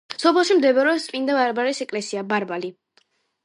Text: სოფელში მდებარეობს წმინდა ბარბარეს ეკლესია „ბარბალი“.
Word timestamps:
სოფელში 0.21 0.57
მდებარეობს 0.61 1.05
წმინდა 1.11 1.37
ბარბარეს 1.39 1.81
ეკლესია 1.87 2.27
„ბარბალი“. 2.35 2.77